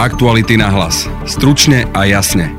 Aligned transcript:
Aktuality 0.00 0.56
na 0.56 0.72
hlas. 0.72 1.04
Stručne 1.28 1.84
a 1.92 2.08
jasne. 2.08 2.56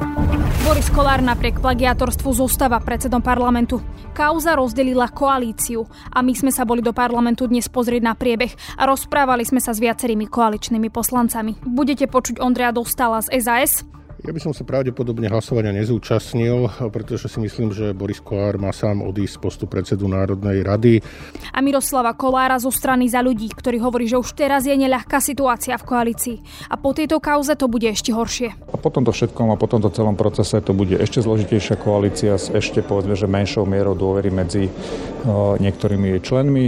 Boris 0.61 0.93
Kolár 0.93 1.25
napriek 1.25 1.57
plagiatorstvu 1.57 2.37
zostáva 2.37 2.77
predsedom 2.77 3.17
parlamentu. 3.17 3.81
Kauza 4.13 4.53
rozdelila 4.53 5.09
koalíciu 5.09 5.89
a 6.13 6.21
my 6.21 6.37
sme 6.37 6.53
sa 6.53 6.69
boli 6.69 6.85
do 6.85 6.93
parlamentu 6.93 7.49
dnes 7.49 7.65
pozrieť 7.65 8.05
na 8.05 8.13
priebeh 8.13 8.53
a 8.77 8.85
rozprávali 8.85 9.41
sme 9.41 9.57
sa 9.57 9.73
s 9.73 9.81
viacerými 9.81 10.29
koaličnými 10.29 10.93
poslancami. 10.93 11.65
Budete 11.65 12.05
počuť 12.05 12.37
Ondreja 12.37 12.77
Dostala 12.77 13.25
z 13.25 13.33
SAS, 13.41 13.89
ja 14.21 14.29
by 14.29 14.39
som 14.39 14.53
sa 14.53 14.61
pravdepodobne 14.61 15.25
hlasovania 15.25 15.73
nezúčastnil, 15.73 16.69
pretože 16.93 17.25
si 17.25 17.41
myslím, 17.41 17.73
že 17.73 17.89
Boris 17.97 18.21
Kolár 18.21 18.61
má 18.61 18.69
sám 18.69 19.01
odísť 19.01 19.33
z 19.37 19.41
postu 19.41 19.65
predsedu 19.65 20.05
Národnej 20.05 20.61
rady. 20.61 21.01
A 21.49 21.59
Miroslava 21.65 22.13
Kolára 22.13 22.61
zo 22.61 22.69
strany 22.69 23.09
za 23.09 23.25
ľudí, 23.25 23.49
ktorý 23.49 23.81
hovorí, 23.81 24.05
že 24.05 24.21
už 24.21 24.37
teraz 24.37 24.69
je 24.69 24.77
neľahká 24.77 25.17
situácia 25.17 25.73
v 25.81 25.87
koalícii. 25.89 26.37
A 26.69 26.77
po 26.77 26.93
tejto 26.93 27.17
kauze 27.17 27.57
to 27.57 27.65
bude 27.65 27.89
ešte 27.89 28.13
horšie. 28.13 28.53
A 28.69 28.77
po 28.77 28.93
tomto 28.93 29.09
všetkom 29.09 29.49
a 29.49 29.57
po 29.57 29.65
tomto 29.65 29.89
celom 29.89 30.13
procese 30.13 30.61
to 30.61 30.77
bude 30.77 30.93
ešte 31.01 31.25
zložitejšia 31.25 31.81
koalícia 31.81 32.37
s 32.37 32.53
ešte 32.53 32.85
povedzme, 32.85 33.17
že 33.17 33.25
menšou 33.25 33.65
mierou 33.65 33.97
dôvery 33.97 34.29
medzi 34.29 34.69
uh, 34.69 35.57
niektorými 35.57 36.13
jej 36.17 36.21
členmi. 36.21 36.65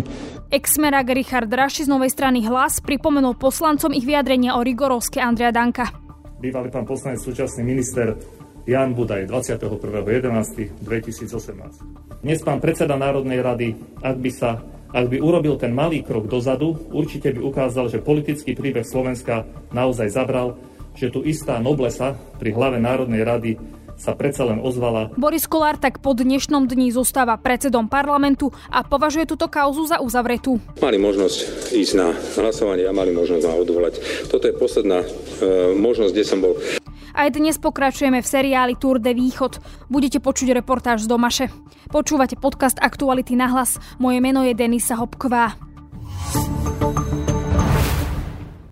Exmerák 0.54 1.10
Richard 1.18 1.50
Raši 1.50 1.86
z 1.86 1.90
novej 1.90 2.14
strany 2.14 2.46
Hlas 2.46 2.78
pripomenul 2.82 3.38
poslancom 3.38 3.90
ich 3.90 4.06
vyjadrenia 4.06 4.54
o 4.54 4.62
Rigorovske 4.62 5.18
Andrea 5.18 5.50
Danka 5.50 6.03
bývalý 6.44 6.68
pán 6.68 6.84
poslanec, 6.84 7.24
súčasný 7.24 7.64
minister 7.64 8.20
Jan 8.68 8.92
Budaj 8.92 9.32
21.11.2018. 9.32 12.20
Dnes 12.20 12.44
pán 12.44 12.60
predseda 12.60 13.00
Národnej 13.00 13.40
rady, 13.40 13.80
ak 14.04 14.20
by 14.20 14.28
sa 14.28 14.60
ak 14.94 15.10
by 15.10 15.18
urobil 15.24 15.58
ten 15.58 15.74
malý 15.74 16.06
krok 16.06 16.30
dozadu, 16.30 16.78
určite 16.94 17.34
by 17.34 17.42
ukázal, 17.42 17.90
že 17.90 17.98
politický 18.04 18.54
príbeh 18.54 18.86
Slovenska 18.86 19.42
naozaj 19.74 20.06
zabral, 20.12 20.54
že 20.94 21.10
tu 21.10 21.26
istá 21.26 21.58
noblesa 21.58 22.14
pri 22.38 22.54
hlave 22.54 22.78
Národnej 22.78 23.26
rady 23.26 23.58
sa 23.98 24.18
predsa 24.18 24.48
len 24.48 24.60
ozvala. 24.60 25.14
Boris 25.16 25.46
Kolár 25.46 25.78
tak 25.78 26.00
po 26.00 26.18
dnešnom 26.18 26.66
dni 26.68 26.94
zostáva 26.94 27.38
predsedom 27.40 27.88
parlamentu 27.88 28.52
a 28.70 28.84
považuje 28.84 29.30
túto 29.30 29.48
kauzu 29.48 29.86
za 29.88 30.02
uzavretú. 30.02 30.60
Mali 30.82 30.98
možnosť 31.00 31.38
ísť 31.74 31.94
na 31.98 32.12
hlasovanie 32.40 32.86
a 32.86 32.96
mali 32.96 33.14
možnosť 33.16 33.44
ma 33.46 33.56
odvolať. 33.58 33.94
Toto 34.30 34.46
je 34.50 34.54
posledná 34.56 35.04
e, 35.04 35.08
možnosť, 35.78 36.12
kde 36.12 36.26
som 36.26 36.40
bol. 36.42 36.58
Aj 37.14 37.30
dnes 37.30 37.62
pokračujeme 37.62 38.26
v 38.26 38.28
seriáli 38.28 38.74
Tour 38.74 38.98
de 38.98 39.14
Východ. 39.14 39.62
Budete 39.86 40.18
počuť 40.18 40.50
reportáž 40.58 41.06
z 41.06 41.12
Domaše. 41.14 41.46
Počúvate 41.94 42.34
podcast 42.42 42.82
Aktuality 42.82 43.38
na 43.38 43.54
hlas. 43.54 43.78
Moje 44.02 44.18
meno 44.18 44.42
je 44.42 44.58
Denisa 44.58 44.98
Hopková 44.98 45.54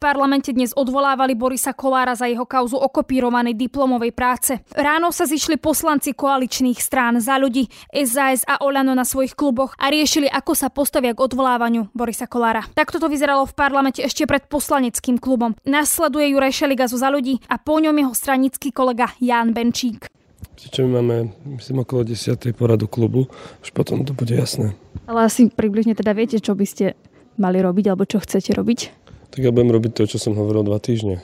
parlamente 0.02 0.49
dnes 0.49 0.73
odvolávali 0.73 1.38
Borisa 1.38 1.77
Kolára 1.77 2.17
za 2.17 2.25
jeho 2.25 2.49
kauzu 2.49 2.73
okopírovanej 2.81 3.53
diplomovej 3.53 4.09
práce. 4.17 4.58
Ráno 4.73 5.13
sa 5.13 5.30
zišli 5.30 5.61
poslanci 5.61 6.17
koaličných 6.17 6.81
strán 6.81 7.21
za 7.21 7.38
ľudí, 7.38 7.69
SAS 7.93 8.41
a 8.49 8.66
Olano 8.66 8.97
na 8.97 9.05
svojich 9.05 9.38
kluboch 9.38 9.77
a 9.77 9.93
riešili, 9.93 10.25
ako 10.25 10.58
sa 10.58 10.73
postavia 10.73 11.13
k 11.13 11.21
odvolávaniu 11.21 11.93
Borisa 11.93 12.25
Kolára. 12.25 12.66
Takto 12.73 12.97
to 12.97 13.13
vyzeralo 13.13 13.45
v 13.45 13.53
parlamente 13.53 14.02
ešte 14.02 14.25
pred 14.25 14.49
poslaneckým 14.49 15.21
klubom. 15.21 15.53
Nasleduje 15.69 16.33
Juraj 16.33 16.58
Šeliga 16.58 16.89
zo 16.89 16.97
za 16.97 17.13
ľudí 17.13 17.38
a 17.45 17.61
po 17.61 17.77
ňom 17.77 17.93
jeho 17.93 18.13
stranický 18.17 18.73
kolega 18.73 19.13
Jan 19.21 19.53
Benčík. 19.53 20.09
Čiže 20.58 20.81
my 20.81 20.97
máme, 20.97 21.15
myslím, 21.61 21.86
okolo 21.86 22.09
10. 22.09 22.41
poradu 22.58 22.89
klubu, 22.89 23.30
už 23.61 23.69
potom 23.69 24.02
to 24.02 24.17
bude 24.17 24.33
jasné. 24.33 24.73
Ale 25.05 25.30
asi 25.30 25.53
približne 25.53 25.93
teda 25.93 26.17
viete, 26.17 26.41
čo 26.41 26.58
by 26.58 26.65
ste 26.65 26.97
mali 27.38 27.61
robiť, 27.61 27.86
alebo 27.89 28.05
čo 28.09 28.17
chcete 28.21 28.53
robiť? 28.58 29.00
Tak 29.31 29.39
ja 29.39 29.55
budem 29.55 29.71
robiť 29.71 29.91
to, 29.95 30.03
čo 30.11 30.19
som 30.19 30.35
hovoril 30.35 30.67
dva 30.67 30.83
týždne. 30.83 31.23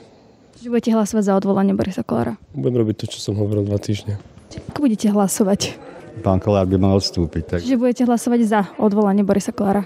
Čiže 0.56 0.72
budete 0.72 0.90
hlasovať 0.96 1.22
za 1.28 1.34
odvolanie 1.36 1.76
Borisa 1.76 2.00
Kolára? 2.00 2.40
Budem 2.56 2.80
robiť 2.80 3.04
to, 3.04 3.06
čo 3.12 3.20
som 3.20 3.36
hovoril 3.36 3.68
dva 3.68 3.76
týždne. 3.76 4.16
Ako 4.72 4.80
budete 4.80 5.12
hlasovať? 5.12 5.76
Pán 6.24 6.40
Kolár 6.40 6.64
by 6.66 6.80
mal 6.80 6.96
odstúpiť. 6.96 7.42
Tak... 7.44 7.58
Čiže 7.62 7.78
budete 7.78 8.02
hlasovať 8.08 8.40
za 8.48 8.60
odvolanie 8.80 9.22
Borisa 9.22 9.52
Kolára? 9.52 9.84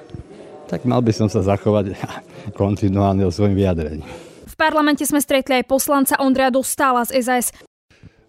Tak 0.71 0.87
mal 0.87 1.03
by 1.03 1.12
som 1.12 1.28
sa 1.28 1.43
zachovať 1.43 1.99
kontinuálne 2.61 3.27
o 3.27 3.34
svojim 3.34 3.59
vyjadrením. 3.59 4.06
V 4.49 4.55
parlamente 4.55 5.03
sme 5.03 5.19
stretli 5.19 5.59
aj 5.59 5.69
poslanca 5.69 6.15
Ondreja 6.22 6.55
Dostála 6.55 7.03
z 7.03 7.21
SAS. 7.21 7.50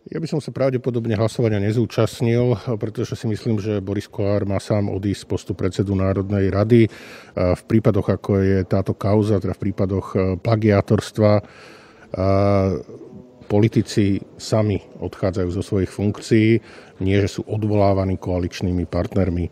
Ja 0.03 0.19
by 0.19 0.27
som 0.27 0.43
sa 0.43 0.51
pravdepodobne 0.51 1.15
hlasovania 1.15 1.63
nezúčastnil, 1.63 2.75
pretože 2.75 3.15
si 3.15 3.23
myslím, 3.23 3.63
že 3.63 3.79
Boris 3.79 4.11
Kolár 4.11 4.43
má 4.43 4.59
sám 4.59 4.91
odísť 4.91 5.23
z 5.23 5.29
postu 5.31 5.51
predsedu 5.55 5.95
Národnej 5.95 6.51
rady. 6.51 6.91
V 7.31 7.61
prípadoch, 7.63 8.11
ako 8.11 8.43
je 8.43 8.57
táto 8.67 8.91
kauza, 8.99 9.39
teda 9.39 9.55
v 9.55 9.63
prípadoch 9.63 10.07
e, 10.11 10.17
plagiátorstva, 10.43 11.31
politici 13.53 14.17
sami 14.33 14.81
odchádzajú 14.97 15.49
zo 15.53 15.61
svojich 15.61 15.93
funkcií, 15.93 16.57
nie 17.05 17.17
že 17.21 17.37
sú 17.37 17.41
odvolávaní 17.45 18.17
koaličnými 18.17 18.89
partnermi. 18.89 19.45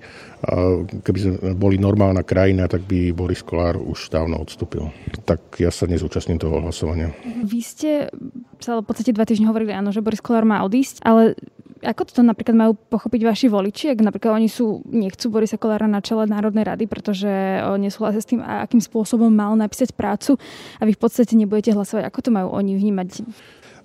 Keby 1.05 1.19
sme 1.21 1.53
boli 1.53 1.77
normálna 1.77 2.25
krajina, 2.25 2.65
tak 2.65 2.89
by 2.89 3.13
Boris 3.13 3.45
Kolár 3.45 3.77
už 3.77 4.09
dávno 4.09 4.41
odstúpil. 4.41 4.89
Tak 5.29 5.61
ja 5.61 5.69
sa 5.69 5.85
nezúčastním 5.85 6.41
toho 6.41 6.57
hlasovania. 6.65 7.13
Vy 7.45 7.61
ste 7.61 8.09
sa 8.57 8.81
v 8.81 8.89
podstate 8.89 9.13
dva 9.13 9.29
týždne 9.29 9.53
hovorili, 9.53 9.69
áno, 9.69 9.93
že 9.93 10.01
Boris 10.01 10.17
Kolár 10.17 10.49
má 10.49 10.65
odísť, 10.65 11.05
ale 11.05 11.37
ako 11.81 12.13
toto 12.13 12.21
napríklad 12.21 12.53
majú 12.53 12.73
pochopiť 12.77 13.21
vaši 13.25 13.47
voliči, 13.49 13.85
ak 13.89 14.05
napríklad 14.05 14.37
oni 14.37 14.49
sú, 14.49 14.85
nechcú 14.85 15.33
Borisa 15.33 15.57
Kolára 15.57 15.89
na 15.89 16.01
čele 16.01 16.29
Národnej 16.29 16.61
rady, 16.61 16.85
pretože 16.85 17.29
nesúhlasia 17.81 18.21
s 18.21 18.29
tým, 18.29 18.41
akým 18.41 18.81
spôsobom 18.81 19.33
mal 19.33 19.57
napísať 19.57 19.93
prácu 19.97 20.37
a 20.77 20.85
vy 20.85 20.93
v 20.93 21.01
podstate 21.01 21.33
nebudete 21.33 21.73
hlasovať. 21.73 22.05
Ako 22.05 22.21
to 22.21 22.29
majú 22.29 22.53
oni 22.53 22.77
vnímať? 22.77 23.25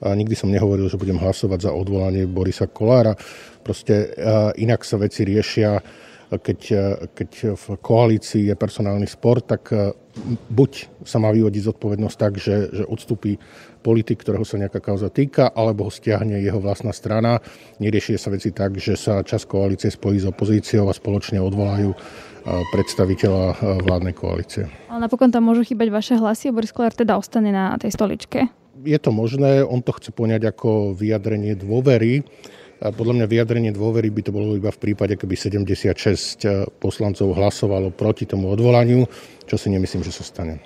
A 0.05 0.12
nikdy 0.12 0.37
som 0.37 0.53
nehovoril, 0.53 0.91
že 0.91 1.01
budem 1.01 1.17
hlasovať 1.17 1.69
za 1.69 1.71
odvolanie 1.73 2.29
Borisa 2.29 2.69
Kolára. 2.69 3.17
Proste 3.65 4.12
inak 4.61 4.84
sa 4.84 5.01
veci 5.01 5.25
riešia 5.25 5.81
keď, 6.27 6.61
keď 7.15 7.55
v 7.55 7.67
koalícii 7.79 8.51
je 8.51 8.55
personálny 8.59 9.07
spor, 9.07 9.47
tak 9.47 9.71
buď 10.51 10.71
sa 11.07 11.23
má 11.23 11.31
vyvodiť 11.31 11.62
zodpovednosť 11.71 12.17
tak, 12.19 12.34
že, 12.43 12.67
že 12.75 12.83
odstúpi 12.83 13.39
politik, 13.79 14.27
ktorého 14.27 14.43
sa 14.43 14.59
nejaká 14.59 14.83
kauza 14.83 15.07
týka, 15.07 15.55
alebo 15.55 15.87
ho 15.87 15.93
stiahne 15.95 16.43
jeho 16.43 16.59
vlastná 16.59 16.91
strana. 16.91 17.39
Neriešia 17.78 18.19
sa 18.19 18.34
veci 18.34 18.51
tak, 18.51 18.75
že 18.75 18.99
sa 18.99 19.23
čas 19.23 19.47
koalície 19.47 19.87
spojí 19.87 20.19
s 20.19 20.27
opozíciou 20.27 20.91
a 20.91 20.99
spoločne 20.99 21.39
odvolajú 21.39 21.95
predstaviteľa 22.75 23.78
vládnej 23.87 24.15
koalície. 24.19 24.67
Ale 24.91 25.07
napokon 25.07 25.31
tam 25.31 25.47
môžu 25.47 25.63
chýbať 25.63 25.95
vaše 25.95 26.15
hlasy 26.19 26.51
Boris 26.51 26.75
Kolár 26.75 26.95
teda 26.95 27.15
ostane 27.15 27.55
na 27.55 27.78
tej 27.78 27.95
stoličke? 27.95 28.66
Je 28.87 28.99
to 29.03 29.11
možné, 29.11 29.67
on 29.67 29.83
to 29.83 29.91
chce 29.99 30.15
poňať 30.15 30.55
ako 30.55 30.95
vyjadrenie 30.95 31.59
dôvery 31.59 32.23
a 32.79 32.95
podľa 32.95 33.19
mňa 33.19 33.27
vyjadrenie 33.27 33.73
dôvery 33.75 34.15
by 34.15 34.23
to 34.23 34.31
bolo 34.31 34.55
iba 34.55 34.71
v 34.71 34.79
prípade, 34.79 35.19
keby 35.19 35.35
76 35.35 35.91
eh, 36.47 36.63
poslancov 36.79 37.35
hlasovalo 37.35 37.91
proti 37.91 38.31
tomu 38.31 38.47
odvolaniu, 38.55 39.11
čo 39.49 39.59
si 39.59 39.75
nemyslím, 39.75 40.07
že 40.07 40.15
sa 40.15 40.23
stane. 40.23 40.63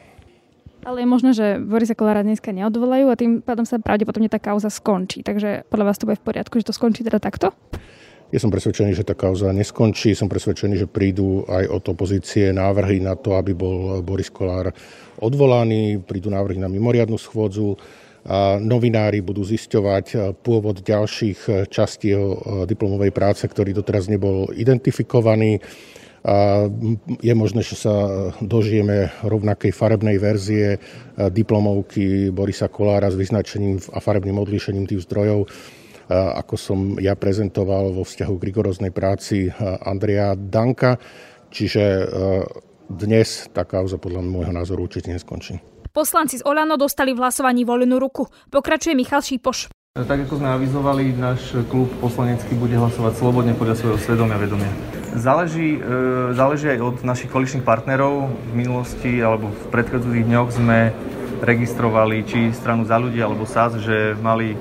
Ale 0.85 1.05
je 1.05 1.09
možné, 1.09 1.31
že 1.33 1.61
Borisa 1.61 1.97
Kolára 1.97 2.25
dneska 2.25 2.53
neodvolajú 2.53 3.13
a 3.13 3.17
tým 3.17 3.41
pádom 3.45 3.69
sa 3.69 3.81
pravdepodobne 3.81 4.33
tá 4.33 4.41
kauza 4.41 4.73
skončí. 4.73 5.21
Takže 5.21 5.69
podľa 5.69 5.87
vás 5.93 5.97
to 6.01 6.09
bude 6.09 6.21
v 6.21 6.25
poriadku, 6.25 6.57
že 6.57 6.73
to 6.73 6.77
skončí 6.77 7.05
teda 7.05 7.21
takto? 7.21 7.53
Ja 8.31 8.39
som 8.39 8.49
presvedčený, 8.49 8.95
že 8.95 9.05
tá 9.05 9.13
kauza 9.13 9.51
neskončí. 9.53 10.17
Som 10.17 10.31
presvedčený, 10.31 10.81
že 10.81 10.87
prídu 10.89 11.45
aj 11.51 11.67
od 11.69 11.85
opozície 11.91 12.55
návrhy 12.55 13.03
na 13.03 13.19
to, 13.19 13.35
aby 13.35 13.53
bol 13.53 14.01
Boris 14.07 14.31
Kolár 14.31 14.73
odvolaný. 15.19 15.99
Prídu 16.01 16.31
návrhy 16.31 16.63
na 16.63 16.71
mimoriadnu 16.71 17.19
schôdzu 17.19 17.75
novinári 18.61 19.25
budú 19.25 19.41
zisťovať 19.41 20.07
e, 20.13 20.17
pôvod 20.37 20.85
ďalších 20.85 21.41
e, 21.49 21.51
častí 21.73 22.13
jeho 22.13 22.37
e, 22.37 22.39
diplomovej 22.69 23.13
práce, 23.17 23.45
ktorý 23.49 23.73
doteraz 23.73 24.13
nebol 24.13 24.53
identifikovaný. 24.53 25.65
A 26.21 26.69
je 27.25 27.33
možné, 27.33 27.65
že 27.65 27.81
sa 27.81 27.97
dožijeme 28.45 29.09
rovnakej 29.25 29.73
farebnej 29.73 30.21
verzie 30.21 30.77
diplomovky 31.17 32.29
Borisa 32.29 32.69
Kolára 32.69 33.09
s 33.09 33.17
vyznačením 33.17 33.81
a 33.97 34.05
farebným 34.05 34.37
odlíšením 34.37 34.85
tých 34.85 35.09
zdrojov, 35.09 35.49
ako 36.13 36.55
som 36.61 37.01
ja 37.01 37.17
prezentoval 37.17 37.97
vo 37.97 38.05
vzťahu 38.05 38.37
k 38.37 38.47
rigoróznej 38.53 38.93
práci 38.93 39.49
Andrea 39.81 40.37
Danka. 40.37 41.01
Čiže 41.49 42.13
dnes 42.85 43.49
tá 43.57 43.65
kauza 43.65 43.97
podľa 43.97 44.21
môjho 44.21 44.53
názoru 44.53 44.93
určite 44.93 45.09
neskončí. 45.09 45.80
Poslanci 45.91 46.39
z 46.39 46.47
Olano 46.47 46.79
dostali 46.79 47.11
v 47.11 47.19
hlasovaní 47.19 47.67
voľnú 47.67 47.99
ruku. 47.99 48.31
Pokračuje 48.47 48.95
Michal 48.95 49.27
Šípoš. 49.27 49.75
Tak 49.99 50.23
ako 50.23 50.39
sme 50.39 50.55
avizovali, 50.55 51.19
náš 51.19 51.51
klub 51.67 51.91
poslanecký 51.99 52.55
bude 52.55 52.79
hlasovať 52.79 53.19
slobodne 53.19 53.59
podľa 53.59 53.75
svojho 53.75 53.99
svedomia 53.99 54.39
a 54.39 54.43
vedomia. 54.47 54.71
Záleží, 55.19 55.83
e, 55.83 56.31
záleží 56.39 56.71
aj 56.71 56.79
od 56.79 56.97
našich 57.03 57.27
koaličných 57.27 57.67
partnerov. 57.67 58.31
V 58.31 58.55
minulosti 58.55 59.19
alebo 59.19 59.51
v 59.51 59.63
predchádzajúcich 59.75 60.31
dňoch 60.31 60.49
sme 60.55 60.95
registrovali 61.43 62.23
či 62.23 62.55
stranu 62.55 62.87
za 62.87 62.95
ľudí 62.95 63.19
alebo 63.19 63.43
SAS, 63.43 63.75
že 63.83 64.15
mali 64.23 64.55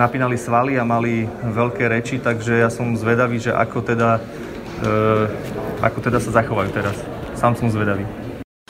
napínali 0.00 0.40
svaly 0.40 0.80
a 0.80 0.88
mali 0.88 1.28
veľké 1.52 1.84
reči, 1.84 2.16
takže 2.16 2.64
ja 2.64 2.72
som 2.72 2.96
zvedavý, 2.96 3.36
že 3.36 3.52
ako 3.52 3.84
teda, 3.84 4.24
e, 4.80 4.90
ako 5.84 5.98
teda 6.00 6.16
sa 6.16 6.32
zachovajú 6.32 6.72
teraz. 6.72 6.96
Sám 7.36 7.60
som 7.60 7.68
zvedavý. 7.68 8.08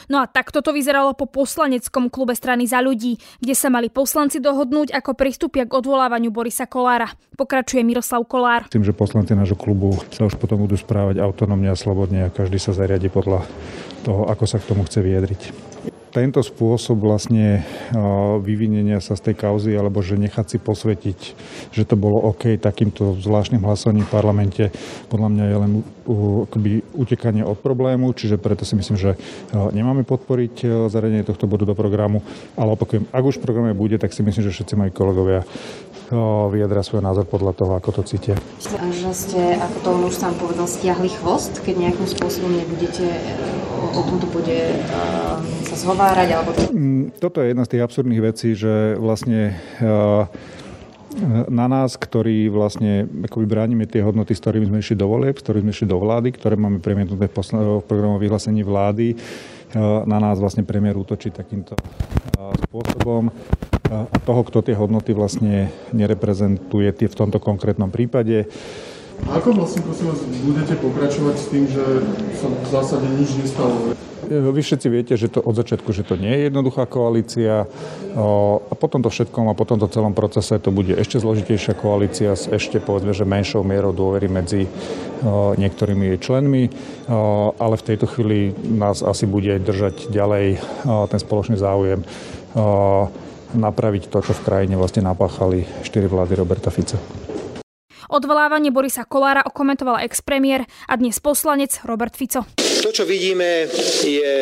No 0.06 0.22
a 0.22 0.30
takto 0.30 0.62
to 0.62 0.70
vyzeralo 0.70 1.14
po 1.18 1.26
poslaneckom 1.26 2.06
klube 2.08 2.38
strany 2.38 2.66
za 2.66 2.78
ľudí, 2.78 3.18
kde 3.42 3.54
sa 3.58 3.68
mali 3.70 3.90
poslanci 3.90 4.38
dohodnúť, 4.38 4.94
ako 4.94 5.18
pristúpia 5.18 5.66
k 5.66 5.76
odvolávaniu 5.76 6.30
Borisa 6.30 6.70
Kolára. 6.70 7.10
Pokračuje 7.34 7.82
Miroslav 7.82 8.22
Kolár. 8.24 8.70
Tým, 8.70 8.86
že 8.86 8.94
poslanci 8.94 9.34
nášho 9.34 9.58
klubu 9.58 9.98
sa 10.14 10.26
už 10.26 10.38
potom 10.38 10.62
budú 10.62 10.78
správať 10.78 11.18
autonómne 11.18 11.68
a 11.68 11.76
slobodne 11.76 12.26
a 12.26 12.32
každý 12.32 12.62
sa 12.62 12.70
zariadi 12.72 13.10
podľa 13.10 13.44
toho, 14.06 14.30
ako 14.30 14.44
sa 14.46 14.62
k 14.62 14.68
tomu 14.70 14.86
chce 14.86 15.02
vyjadriť 15.02 15.75
tento 16.16 16.40
spôsob 16.40 17.04
vlastne 17.04 17.60
vyvinenia 18.40 19.04
sa 19.04 19.20
z 19.20 19.28
tej 19.28 19.34
kauzy 19.36 19.76
alebo 19.76 20.00
že 20.00 20.16
nechať 20.16 20.56
si 20.56 20.58
posvetiť, 20.58 21.18
že 21.76 21.84
to 21.84 22.00
bolo 22.00 22.32
OK 22.32 22.56
takýmto 22.56 23.20
zvláštnym 23.20 23.60
hlasovaním 23.60 24.08
v 24.08 24.14
parlamente, 24.16 24.64
podľa 25.12 25.28
mňa 25.28 25.44
je 25.44 25.56
len 25.60 25.72
akoby 26.48 26.70
utekanie 26.96 27.44
od 27.44 27.60
problému, 27.60 28.16
čiže 28.16 28.40
preto 28.40 28.64
si 28.64 28.78
myslím, 28.80 28.96
že 28.96 29.20
nemáme 29.52 30.08
podporiť 30.08 30.88
zaradenie 30.88 31.26
tohto 31.26 31.44
bodu 31.44 31.68
do 31.68 31.76
programu, 31.76 32.24
ale 32.56 32.72
opakujem, 32.72 33.04
ak 33.12 33.24
už 33.26 33.36
v 33.36 33.44
programe 33.44 33.76
bude, 33.76 34.00
tak 34.00 34.16
si 34.16 34.24
myslím, 34.24 34.48
že 34.48 34.54
všetci 34.56 34.72
moji 34.72 34.96
kolegovia 34.96 35.44
vyjadria 36.52 36.82
svoj 36.86 37.02
názor 37.02 37.26
podľa 37.26 37.52
toho, 37.56 37.72
ako 37.74 38.00
to 38.00 38.02
cítia. 38.06 38.36
Že 38.62 39.10
ste, 39.10 39.42
ako 39.58 39.76
to 39.82 39.88
on 39.90 40.02
už 40.06 40.14
sám 40.14 40.34
povedal, 40.38 40.70
stiahli 40.70 41.10
chvost, 41.10 41.58
keď 41.66 41.90
nejakým 41.90 42.06
spôsobom 42.06 42.54
nebudete 42.54 43.10
o 43.96 44.02
tomto 44.04 44.26
bude 44.30 44.76
sa 45.66 45.76
zhovárať? 45.76 46.28
Alebo... 46.32 46.50
Mm, 46.70 47.16
toto 47.18 47.42
je 47.42 47.50
jedna 47.50 47.64
z 47.66 47.70
tých 47.74 47.84
absurdných 47.84 48.22
vecí, 48.22 48.54
že 48.54 48.94
vlastne 49.00 49.58
na 51.48 51.66
nás, 51.66 51.96
ktorí 51.96 52.52
vlastne 52.52 53.08
akoby 53.24 53.46
bránime 53.48 53.88
tie 53.88 54.04
hodnoty, 54.04 54.36
s 54.36 54.42
ktorými 54.44 54.68
sme 54.68 54.84
išli 54.84 55.00
do 55.00 55.08
volieb, 55.08 55.40
s 55.40 55.42
ktorými 55.44 55.72
sme 55.72 55.72
išli 55.72 55.88
do 55.88 55.96
vlády, 55.96 56.28
ktoré 56.36 56.60
máme 56.60 56.84
premietnuté 56.84 57.32
v 57.32 57.84
programovom 57.88 58.20
vyhlásení 58.20 58.60
vlády, 58.60 59.16
na 60.04 60.18
nás 60.20 60.36
vlastne 60.36 60.62
premiér 60.62 61.00
útočí 61.00 61.32
takýmto 61.32 61.72
spôsobom. 62.68 63.32
A 63.86 64.16
toho, 64.22 64.42
kto 64.42 64.66
tie 64.66 64.74
hodnoty 64.74 65.14
vlastne 65.14 65.70
nereprezentuje 65.94 66.90
v 66.90 67.14
tomto 67.14 67.38
konkrétnom 67.38 67.90
prípade, 67.90 68.50
ako 69.32 69.56
vlastne, 69.56 69.80
prosím 69.80 70.12
vás, 70.12 70.20
budete 70.44 70.76
pokračovať 70.76 71.34
s 71.40 71.46
tým, 71.48 71.64
že 71.64 72.04
sa 72.36 72.52
v 72.52 72.68
zásade 72.68 73.06
nič 73.16 73.32
nestalo? 73.40 73.96
Vy 74.26 74.60
všetci 74.60 74.88
viete, 74.90 75.14
že 75.14 75.30
to 75.30 75.40
od 75.40 75.54
začiatku, 75.54 75.88
že 75.94 76.02
to 76.02 76.18
nie 76.18 76.34
je 76.34 76.52
jednoduchá 76.52 76.84
koalícia. 76.84 77.64
A 78.12 78.74
potom 78.74 79.00
to 79.00 79.08
všetkom 79.08 79.48
a 79.48 79.54
potom 79.54 79.78
to 79.78 79.86
celom 79.88 80.12
procese 80.12 80.58
to 80.58 80.74
bude 80.74 80.90
ešte 80.92 81.22
zložitejšia 81.22 81.78
koalícia 81.78 82.34
s 82.34 82.50
ešte 82.50 82.82
povedzme, 82.82 83.14
že 83.14 83.22
menšou 83.22 83.62
mierou 83.64 83.94
dôvery 83.94 84.26
medzi 84.26 84.66
niektorými 85.56 86.12
jej 86.12 86.18
členmi, 86.20 86.68
ale 87.56 87.74
v 87.78 87.86
tejto 87.86 88.10
chvíli 88.10 88.50
nás 88.66 89.00
asi 89.00 89.24
bude 89.24 89.62
držať 89.62 90.10
ďalej 90.10 90.58
ten 91.08 91.20
spoločný 91.22 91.56
záujem 91.56 92.04
napraviť 93.54 94.10
to, 94.10 94.18
čo 94.24 94.32
v 94.34 94.44
krajine 94.44 94.74
vlastne 94.74 95.06
napáchali 95.06 95.62
štyri 95.86 96.10
vlády 96.10 96.34
Roberta 96.34 96.72
Fica. 96.74 96.98
Odvolávanie 98.06 98.70
Borisa 98.70 99.02
Kolára 99.02 99.42
okomentoval 99.42 100.06
ex-premiér 100.06 100.62
a 100.86 100.94
dnes 100.94 101.18
poslanec 101.18 101.82
Robert 101.82 102.14
Fico. 102.14 102.46
To, 102.56 102.90
čo 102.94 103.02
vidíme, 103.02 103.66
je 104.06 104.34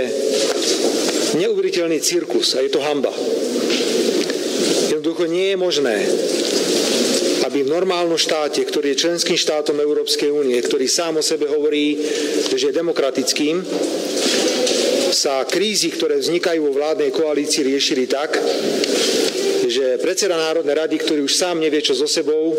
neuveriteľný 1.41 1.97
cirkus 2.05 2.53
a 2.55 2.61
je 2.61 2.69
to 2.69 2.85
hamba. 2.85 3.09
Jednoducho 4.93 5.25
nie 5.33 5.53
je 5.53 5.57
možné, 5.57 5.97
aby 7.49 7.65
v 7.65 7.73
normálnom 7.73 8.21
štáte, 8.21 8.61
ktorý 8.61 8.93
je 8.93 9.09
členským 9.09 9.41
štátom 9.41 9.81
Európskej 9.81 10.29
únie, 10.29 10.61
ktorý 10.61 10.85
sám 10.85 11.19
o 11.19 11.25
sebe 11.25 11.49
hovorí, 11.49 11.97
že 12.53 12.69
je 12.69 12.77
demokratickým, 12.77 13.65
sa 15.11 15.45
krízy, 15.45 15.93
ktoré 15.93 16.17
vznikajú 16.17 16.61
vo 16.65 16.77
vládnej 16.77 17.11
koalícii, 17.13 17.67
riešili 17.67 18.09
tak, 18.09 18.39
že 19.65 19.99
predseda 20.01 20.37
Národnej 20.37 20.77
rady, 20.77 20.97
ktorý 21.01 21.21
už 21.25 21.35
sám 21.35 21.61
nevie, 21.61 21.81
čo 21.81 21.97
so 21.97 22.07
sebou, 22.07 22.53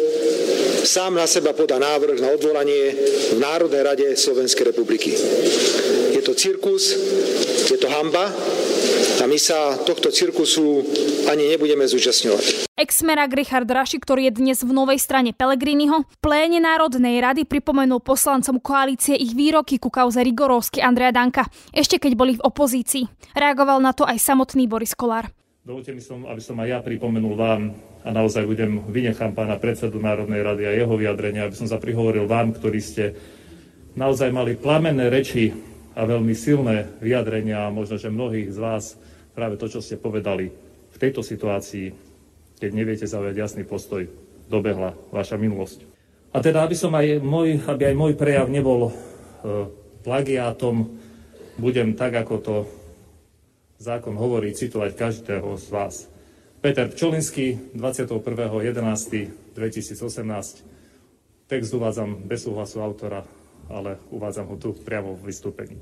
sám 0.85 1.17
na 1.17 1.25
seba 1.25 1.53
podá 1.53 1.81
návrh 1.81 2.21
na 2.21 2.29
odvolanie 2.33 2.93
v 3.33 3.39
Národnej 3.41 3.81
rade 3.81 4.07
Slovenskej 4.13 4.73
republiky. 4.73 5.13
Je 6.13 6.21
to 6.21 6.37
cirkus, 6.37 6.93
je 7.69 7.77
to 7.77 7.89
hamba 7.89 8.29
a 9.21 9.25
my 9.27 9.37
sa 9.39 9.79
tohto 9.79 10.11
cirkusu 10.11 10.83
ani 11.31 11.47
nebudeme 11.47 11.87
zúčastňovať. 11.87 12.67
Exmerák 12.75 13.31
Richard 13.31 13.69
Raši, 13.69 14.03
ktorý 14.03 14.27
je 14.27 14.33
dnes 14.35 14.59
v 14.59 14.71
novej 14.75 14.99
strane 14.99 15.31
Pelegriniho, 15.31 16.03
v 16.03 16.17
pléne 16.19 16.59
Národnej 16.59 17.23
rady 17.23 17.47
pripomenul 17.47 18.03
poslancom 18.03 18.59
koalície 18.59 19.15
ich 19.15 19.31
výroky 19.31 19.79
ku 19.79 19.87
kauze 19.87 20.19
Rigorovsky 20.19 20.83
Andreja 20.83 21.15
Danka, 21.15 21.47
ešte 21.71 21.95
keď 21.95 22.11
boli 22.19 22.35
v 22.35 22.43
opozícii. 22.43 23.07
Reagoval 23.31 23.79
na 23.79 23.95
to 23.95 24.03
aj 24.03 24.19
samotný 24.19 24.67
Boris 24.67 24.91
Kolár. 24.91 25.31
Dovolte 25.65 25.95
mi, 25.95 26.03
som, 26.03 26.27
aby 26.29 26.41
som 26.43 26.59
aj 26.61 26.67
ja 26.67 26.79
pripomenul 26.83 27.33
vám 27.33 27.73
a 28.05 28.13
naozaj 28.13 28.45
budem, 28.45 28.85
vynechám 28.85 29.33
pána 29.33 29.57
predsedu 29.57 29.97
Národnej 29.97 30.45
rady 30.45 30.63
a 30.69 30.77
jeho 30.77 30.93
vyjadrenia, 30.93 31.49
aby 31.49 31.57
som 31.57 31.65
sa 31.65 31.81
prihovoril 31.81 32.29
vám, 32.29 32.53
ktorí 32.53 32.77
ste 32.77 33.17
naozaj 33.97 34.29
mali 34.29 34.59
plamenné 34.59 35.09
reči 35.09 35.74
a 35.95 36.01
veľmi 36.03 36.35
silné 36.35 36.91
vyjadrenia 36.99 37.65
a 37.65 37.73
možno, 37.73 37.95
že 37.95 38.11
mnohých 38.11 38.51
z 38.51 38.59
vás 38.59 38.99
práve 39.31 39.55
to, 39.55 39.71
čo 39.71 39.79
ste 39.79 39.95
povedali 39.95 40.51
v 40.91 40.97
tejto 40.99 41.23
situácii, 41.23 41.95
keď 42.59 42.71
neviete 42.71 43.07
zaujať 43.07 43.35
jasný 43.35 43.63
postoj, 43.63 44.07
dobehla 44.51 44.93
vaša 45.15 45.39
minulosť. 45.39 45.87
A 46.35 46.43
teda, 46.43 46.67
aby, 46.67 46.75
som 46.75 46.91
aj 46.91 47.23
môj, 47.23 47.63
aby 47.63 47.91
aj 47.91 47.95
môj 47.95 48.13
prejav 48.19 48.51
nebol 48.51 48.91
e, 48.91 48.93
plagiátom, 50.03 50.91
budem 51.55 51.95
tak, 51.95 52.11
ako 52.19 52.35
to 52.43 52.67
zákon 53.79 54.19
hovorí, 54.19 54.51
citovať 54.51 54.91
každého 54.99 55.55
z 55.55 55.67
vás. 55.71 56.11
Peter 56.59 56.91
Pčolinský, 56.91 57.71
21.11.2018. 57.71 59.55
Text 61.45 61.71
uvádzam 61.77 62.25
bez 62.25 62.43
súhlasu 62.43 62.81
autora, 62.81 63.23
ale 63.69 63.97
uvádzam 64.13 64.49
ho 64.51 64.55
tu 64.59 64.73
priamo 64.75 65.17
v 65.17 65.31
vystúpení. 65.31 65.77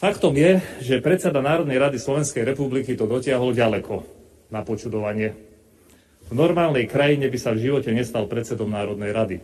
Faktom 0.00 0.32
je, 0.32 0.64
že 0.80 1.04
predseda 1.04 1.44
Národnej 1.44 1.76
rady 1.76 2.00
Slovenskej 2.00 2.48
republiky 2.48 2.96
to 2.96 3.04
dotiahol 3.04 3.52
ďaleko 3.52 4.00
na 4.48 4.64
počudovanie. 4.64 5.36
V 6.30 6.32
normálnej 6.32 6.88
krajine 6.88 7.28
by 7.28 7.36
sa 7.36 7.52
v 7.52 7.68
živote 7.68 7.92
nestal 7.92 8.24
predsedom 8.24 8.72
Národnej 8.72 9.12
rady. 9.12 9.36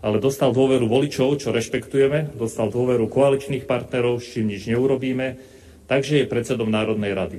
Ale 0.00 0.20
dostal 0.20 0.56
dôveru 0.56 0.88
voličov, 0.88 1.36
čo 1.40 1.52
rešpektujeme, 1.52 2.32
dostal 2.36 2.72
dôveru 2.72 3.08
koaličných 3.08 3.68
partnerov, 3.68 4.24
s 4.24 4.36
čím 4.36 4.52
nič 4.52 4.68
neurobíme, 4.68 5.36
takže 5.84 6.24
je 6.24 6.32
predsedom 6.32 6.68
Národnej 6.68 7.12
rady. 7.12 7.38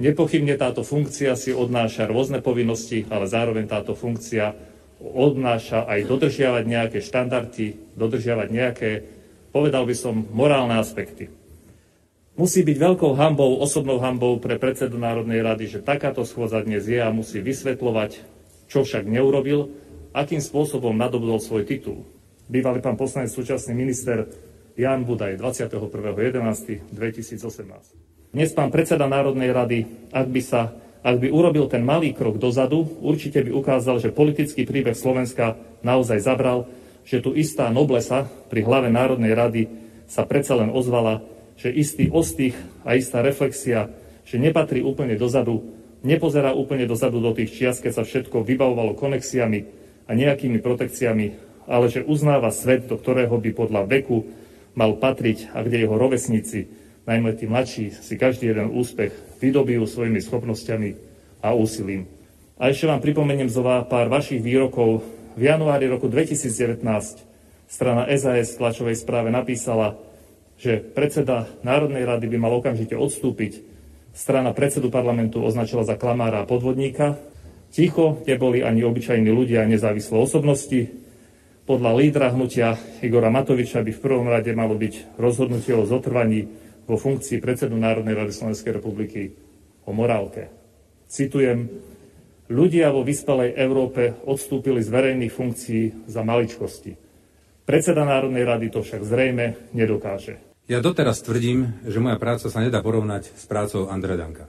Nepochybne 0.00 0.56
táto 0.56 0.80
funkcia 0.80 1.36
si 1.36 1.52
odnáša 1.52 2.08
rôzne 2.08 2.40
povinnosti, 2.40 3.04
ale 3.12 3.28
zároveň 3.28 3.68
táto 3.68 3.92
funkcia 3.92 4.56
odnáša 5.00 5.88
aj 5.88 6.04
dodržiavať 6.06 6.64
nejaké 6.68 7.00
štandardy, 7.00 7.96
dodržiavať 7.96 8.48
nejaké, 8.52 8.90
povedal 9.50 9.88
by 9.88 9.94
som, 9.96 10.28
morálne 10.30 10.76
aspekty. 10.76 11.32
Musí 12.36 12.62
byť 12.64 12.78
veľkou 12.78 13.14
hambou, 13.16 13.60
osobnou 13.60 14.00
hambou 14.00 14.38
pre 14.40 14.56
predsedu 14.56 14.96
Národnej 14.96 15.42
rady, 15.44 15.66
že 15.66 15.84
takáto 15.84 16.24
schôdza 16.24 16.62
dnes 16.64 16.86
je 16.86 16.96
a 16.96 17.12
musí 17.12 17.40
vysvetľovať, 17.42 18.20
čo 18.70 18.84
však 18.86 19.04
neurobil, 19.04 19.68
akým 20.16 20.40
spôsobom 20.40 20.96
nadobudol 20.96 21.40
svoj 21.42 21.66
titul. 21.66 22.06
Bývalý 22.48 22.80
pán 22.80 22.96
poslanec, 22.96 23.34
súčasný 23.34 23.74
minister 23.76 24.24
Jan 24.78 25.04
Budaj, 25.04 25.36
21.11.2018. 25.36 26.90
Dnes 28.30 28.54
pán 28.54 28.70
predseda 28.70 29.10
Národnej 29.10 29.50
rady, 29.50 29.86
ak 30.14 30.30
by 30.30 30.42
sa 30.42 30.70
ak 31.00 31.16
by 31.16 31.28
urobil 31.32 31.64
ten 31.66 31.80
malý 31.80 32.12
krok 32.12 32.36
dozadu, 32.36 32.84
určite 33.00 33.40
by 33.40 33.50
ukázal, 33.56 34.04
že 34.04 34.12
politický 34.12 34.68
príbeh 34.68 34.92
Slovenska 34.92 35.56
naozaj 35.80 36.20
zabral, 36.20 36.68
že 37.08 37.24
tu 37.24 37.32
istá 37.32 37.72
noblesa 37.72 38.28
pri 38.52 38.60
hlave 38.60 38.92
Národnej 38.92 39.32
rady 39.32 39.62
sa 40.04 40.28
predsa 40.28 40.60
len 40.60 40.68
ozvala, 40.68 41.24
že 41.56 41.72
istý 41.72 42.12
ostých 42.12 42.56
a 42.84 43.00
istá 43.00 43.24
reflexia, 43.24 43.88
že 44.28 44.36
nepatrí 44.36 44.84
úplne 44.84 45.16
dozadu, 45.16 45.72
nepozerá 46.04 46.52
úplne 46.52 46.84
dozadu 46.84 47.20
do 47.20 47.32
tých 47.32 47.56
čias, 47.56 47.80
keď 47.80 47.92
sa 48.00 48.04
všetko 48.04 48.44
vybavovalo 48.44 48.92
konexiami 48.96 49.64
a 50.04 50.12
nejakými 50.12 50.60
protekciami, 50.60 51.26
ale 51.64 51.86
že 51.88 52.04
uznáva 52.04 52.52
svet, 52.52 52.88
do 52.88 53.00
ktorého 53.00 53.40
by 53.40 53.50
podľa 53.56 53.82
veku 53.88 54.28
mal 54.76 55.00
patriť 55.00 55.52
a 55.56 55.64
kde 55.64 55.86
jeho 55.88 55.96
rovesníci 55.96 56.79
najmä 57.08 57.36
tí 57.36 57.48
mladší, 57.48 57.96
si 57.96 58.14
každý 58.16 58.52
jeden 58.52 58.72
úspech 58.72 59.12
vydobijú 59.40 59.88
svojimi 59.88 60.20
schopnosťami 60.20 60.90
a 61.40 61.56
úsilím. 61.56 62.08
A 62.60 62.68
ešte 62.68 62.84
vám 62.84 63.00
pripomeniem 63.00 63.48
zová 63.48 63.80
pár 63.88 64.12
vašich 64.12 64.44
výrokov. 64.44 65.00
V 65.32 65.42
januári 65.48 65.88
roku 65.88 66.12
2019 66.12 66.84
strana 67.70 68.04
SAS 68.12 68.52
v 68.52 68.58
tlačovej 68.60 68.96
správe 69.00 69.32
napísala, 69.32 69.96
že 70.60 70.76
predseda 70.76 71.48
Národnej 71.64 72.04
rady 72.04 72.28
by 72.28 72.36
mal 72.36 72.52
okamžite 72.60 72.92
odstúpiť. 72.92 73.64
Strana 74.12 74.52
predsedu 74.52 74.92
parlamentu 74.92 75.40
označila 75.40 75.88
za 75.88 75.96
klamára 75.96 76.44
a 76.44 76.48
podvodníka. 76.48 77.16
Ticho 77.72 78.20
neboli 78.28 78.60
ani 78.60 78.84
obyčajní 78.84 79.30
ľudia 79.30 79.64
a 79.64 79.70
nezávislé 79.70 80.20
osobnosti. 80.20 80.92
Podľa 81.64 81.90
lídra 81.96 82.34
hnutia 82.34 82.76
Igora 83.00 83.30
Matoviča 83.30 83.80
by 83.80 83.94
v 83.94 84.02
prvom 84.02 84.26
rade 84.26 84.50
malo 84.52 84.74
byť 84.74 85.16
rozhodnutie 85.16 85.72
o 85.78 85.86
zotrvaní 85.86 86.50
vo 86.90 86.98
funkcii 86.98 87.38
predsedu 87.38 87.78
Národnej 87.78 88.18
rady 88.18 88.34
Slovenskej 88.34 88.82
republiky 88.82 89.30
o 89.86 89.94
morálke. 89.94 90.50
Citujem, 91.06 91.70
ľudia 92.50 92.90
vo 92.90 93.06
vyspelej 93.06 93.54
Európe 93.54 94.18
odstúpili 94.26 94.82
z 94.82 94.90
verejných 94.90 95.30
funkcií 95.30 96.10
za 96.10 96.26
maličkosti. 96.26 96.98
Predseda 97.62 98.02
Národnej 98.02 98.42
rady 98.42 98.74
to 98.74 98.82
však 98.82 99.06
zrejme 99.06 99.70
nedokáže. 99.70 100.42
Ja 100.66 100.82
doteraz 100.82 101.22
tvrdím, 101.22 101.78
že 101.86 102.02
moja 102.02 102.18
práca 102.18 102.50
sa 102.50 102.58
nedá 102.58 102.82
porovnať 102.82 103.30
s 103.30 103.46
prácou 103.46 103.86
Andreja 103.86 104.26
Danka. 104.26 104.46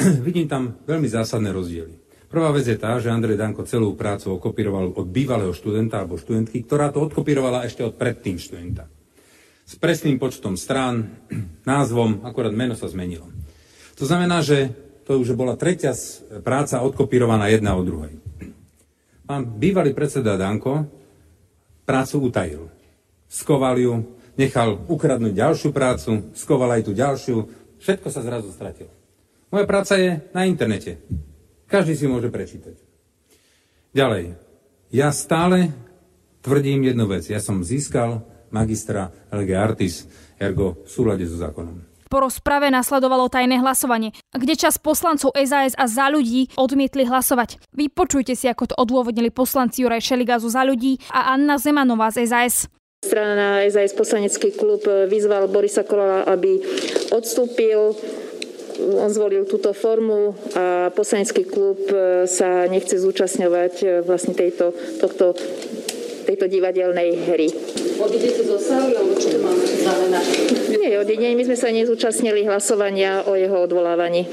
Vidím 0.26 0.48
tam 0.48 0.80
veľmi 0.88 1.08
zásadné 1.08 1.52
rozdiely. 1.52 2.08
Prvá 2.26 2.50
vec 2.50 2.66
je 2.66 2.76
tá, 2.76 2.96
že 2.98 3.12
Andrej 3.12 3.38
Danko 3.38 3.68
celú 3.68 3.94
prácu 3.94 4.36
okopíroval 4.36 4.92
od 4.96 5.06
bývalého 5.08 5.54
študenta 5.54 6.02
alebo 6.02 6.18
študentky, 6.18 6.64
ktorá 6.64 6.90
to 6.90 7.04
odkopírovala 7.04 7.64
ešte 7.64 7.86
od 7.86 7.94
predtým 7.94 8.36
študenta. 8.36 8.90
S 9.66 9.74
presným 9.74 10.22
počtom 10.22 10.54
strán, 10.54 11.10
názvom, 11.68 12.22
akorát 12.22 12.54
meno 12.54 12.78
sa 12.78 12.86
zmenilo. 12.86 13.26
To 13.98 14.06
znamená, 14.06 14.40
že 14.46 14.70
to 15.02 15.18
už 15.18 15.34
bola 15.34 15.58
tretia 15.58 15.94
práca 16.42 16.82
odkopírovaná 16.82 17.50
jedna 17.50 17.74
od 17.74 17.84
druhej. 17.86 18.14
Pán 19.26 19.42
bývalý 19.58 19.90
predseda 19.90 20.38
Danko 20.38 20.86
prácu 21.82 22.30
utajil. 22.30 22.62
Skoval 23.26 23.78
ju, 23.78 24.06
nechal 24.38 24.78
ukradnúť 24.86 25.34
ďalšiu 25.34 25.70
prácu, 25.74 26.30
skoval 26.34 26.78
aj 26.78 26.82
tú 26.86 26.92
ďalšiu, 26.94 27.36
všetko 27.82 28.06
sa 28.10 28.22
zrazu 28.22 28.54
stratilo. 28.54 28.90
Moja 29.50 29.66
práca 29.66 29.98
je 29.98 30.22
na 30.30 30.46
internete. 30.46 30.98
Každý 31.66 31.98
si 31.98 32.06
môže 32.06 32.30
prečítať. 32.30 32.78
Ďalej. 33.94 34.38
Ja 34.94 35.10
stále 35.10 35.74
tvrdím 36.42 36.86
jednu 36.86 37.10
vec. 37.10 37.26
Ja 37.26 37.42
som 37.42 37.66
získal 37.66 38.22
magistra 38.50 39.10
LG 39.32 39.50
Artis, 39.56 40.06
ergo 40.36 40.82
v 40.84 40.88
súlade 40.88 41.24
so 41.26 41.38
zákonom. 41.38 41.96
Po 42.06 42.22
rozprave 42.22 42.70
nasledovalo 42.70 43.26
tajné 43.26 43.58
hlasovanie, 43.58 44.14
kde 44.30 44.54
čas 44.54 44.78
poslancov 44.78 45.34
SAS 45.34 45.74
a 45.74 45.90
za 45.90 46.06
ľudí 46.06 46.54
odmietli 46.54 47.02
hlasovať. 47.02 47.58
Vypočujte 47.74 48.38
si, 48.38 48.46
ako 48.46 48.70
to 48.70 48.74
odôvodnili 48.78 49.34
poslanci 49.34 49.82
Juraj 49.82 50.06
Šeliga 50.06 50.38
zo 50.38 50.46
za 50.46 50.62
ľudí 50.62 51.02
a 51.10 51.34
Anna 51.34 51.58
Zemanová 51.58 52.14
z 52.14 52.30
SAS. 52.30 52.70
Strana 53.02 53.66
SAS 53.66 53.90
poslanecký 53.90 54.54
klub 54.54 54.86
vyzval 54.86 55.50
Borisa 55.50 55.82
Kolára, 55.82 56.30
aby 56.30 56.62
odstúpil 57.10 57.98
on 58.76 59.08
zvolil 59.08 59.48
túto 59.48 59.72
formu 59.72 60.36
a 60.52 60.92
poslanecký 60.92 61.48
klub 61.48 61.80
sa 62.28 62.68
nechce 62.68 63.00
zúčastňovať 63.00 63.74
e, 63.80 63.86
vlastne 64.04 64.36
tejto, 64.36 64.76
tohto, 65.00 65.32
tejto 66.26 66.50
divadelnej 66.50 67.14
hry. 67.30 67.46
Odídete 67.96 68.42
zo 68.42 68.58
sály, 68.58 68.98
alebo 68.98 69.14
čo 69.14 69.38
to 69.38 69.38
máme 69.40 69.62
znamená? 69.62 70.18
Nie, 70.74 70.98
odídenie. 70.98 71.38
My 71.38 71.46
sme 71.46 71.56
sa 71.56 71.70
nezúčastnili 71.70 72.42
hlasovania 72.44 73.24
o 73.30 73.38
jeho 73.38 73.56
odvolávaní. 73.62 74.26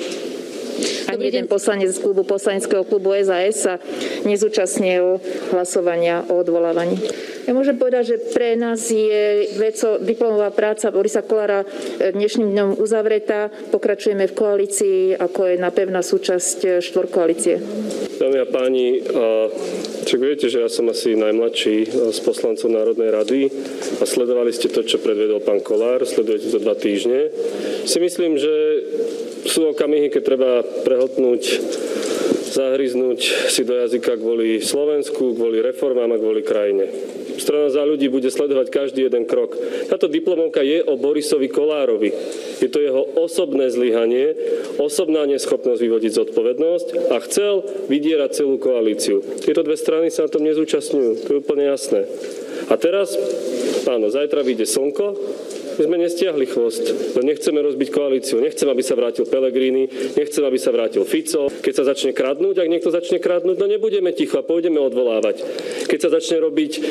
Ani 1.13 1.29
jeden 1.29 1.45
poslanec 1.45 1.93
z 1.93 2.01
klubu, 2.01 2.25
poslaneckého 2.25 2.81
klubu 2.89 3.13
SAS 3.21 3.55
sa 3.61 3.73
nezúčastnil 4.25 5.21
hlasovania 5.53 6.25
o 6.25 6.41
odvolávaní. 6.41 6.97
Ja 7.43 7.51
môžem 7.51 7.75
povedať, 7.75 8.15
že 8.15 8.17
pre 8.31 8.55
nás 8.55 8.87
je 8.87 9.51
veco, 9.59 9.99
diplomová 9.99 10.47
práca 10.55 10.95
Borisa 10.95 11.19
Kolára 11.19 11.67
e, 11.67 12.15
dnešným 12.15 12.55
dňom 12.55 12.69
uzavretá. 12.79 13.51
Pokračujeme 13.67 14.31
v 14.31 14.37
koalícii, 14.37 14.99
ako 15.19 15.51
je 15.51 15.55
napevná 15.59 15.99
súčasť 15.99 16.57
e, 16.63 16.69
štvorkoalície. 16.79 17.55
Dámy 18.15 18.37
a 18.39 18.47
páni, 18.47 19.03
však 20.07 20.19
viete, 20.23 20.47
že 20.47 20.63
ja 20.63 20.69
som 20.71 20.87
asi 20.87 21.19
najmladší 21.19 21.75
e, 21.83 21.87
z 22.15 22.19
poslancov 22.23 22.71
Národnej 22.71 23.11
rady 23.11 23.51
a 23.99 24.03
sledovali 24.07 24.55
ste 24.55 24.71
to, 24.71 24.87
čo 24.87 25.03
predvedol 25.03 25.43
pán 25.43 25.59
Kolár, 25.59 26.07
sledujete 26.07 26.47
to 26.47 26.63
dva 26.63 26.79
týždne. 26.79 27.27
Si 27.83 27.99
myslím, 27.99 28.39
že 28.39 28.53
sú 29.43 29.67
okamihy, 29.67 30.07
keď 30.07 30.21
treba 30.23 30.63
prehltnúť 30.63 31.43
zahryznúť 32.53 33.49
si 33.49 33.65
do 33.65 33.73
jazyka 33.73 34.13
kvôli 34.21 34.61
Slovensku, 34.61 35.33
kvôli 35.33 35.59
reformám 35.59 36.13
a 36.13 36.21
kvôli 36.21 36.45
krajine. 36.45 36.85
Strana 37.37 37.69
za 37.69 37.83
ľudí 37.85 38.09
bude 38.09 38.29
sledovať 38.29 38.67
každý 38.69 39.09
jeden 39.09 39.25
krok. 39.25 39.57
Táto 39.89 40.09
diplomovka 40.09 40.61
je 40.61 40.81
o 40.85 40.97
Borisovi 40.97 41.49
Kolárovi. 41.49 42.13
Je 42.61 42.69
to 42.69 42.79
jeho 42.79 43.03
osobné 43.17 43.69
zlyhanie, 43.73 44.37
osobná 44.77 45.25
neschopnosť 45.25 45.81
vyvodiť 45.81 46.11
zodpovednosť 46.13 46.87
a 47.13 47.17
chcel 47.25 47.65
vydierať 47.89 48.29
celú 48.43 48.61
koalíciu. 48.61 49.21
Tieto 49.41 49.65
dve 49.65 49.77
strany 49.77 50.13
sa 50.13 50.25
na 50.25 50.33
tom 50.33 50.45
nezúčastňujú. 50.45 51.11
To 51.25 51.29
je 51.33 51.41
úplne 51.41 51.65
jasné. 51.69 52.05
A 52.71 52.79
teraz, 52.79 53.17
áno, 53.89 54.07
zajtra 54.07 54.45
vyjde 54.45 54.63
slnko, 54.69 55.19
my 55.77 55.83
sme 55.89 55.97
nestiahli 55.97 56.45
chvost, 56.45 56.83
lebo 56.85 57.25
nechceme 57.25 57.59
rozbiť 57.59 57.89
koalíciu. 57.89 58.37
Nechcem, 58.43 58.67
aby 58.69 58.83
sa 58.85 58.93
vrátil 58.93 59.25
Pelegrini, 59.25 59.89
nechcem, 60.13 60.43
aby 60.45 60.59
sa 60.61 60.69
vrátil 60.69 61.01
Fico. 61.07 61.49
Keď 61.49 61.73
sa 61.73 61.83
začne 61.89 62.11
kradnúť, 62.13 62.61
ak 62.61 62.69
niekto 62.69 62.93
začne 62.93 63.17
kradnúť, 63.17 63.57
no 63.57 63.65
nebudeme 63.65 64.13
ticho 64.13 64.37
a 64.37 64.45
pôjdeme 64.45 64.77
odvolávať. 64.77 65.41
Keď 65.89 65.99
sa 65.99 66.09
začne 66.13 66.43
robiť 66.43 66.71
e, 66.77 66.81